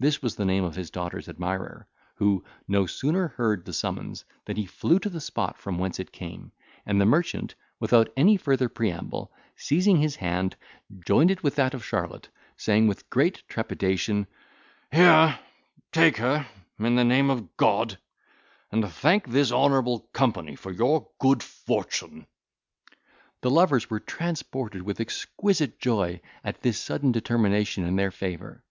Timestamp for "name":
0.46-0.64, 17.04-17.28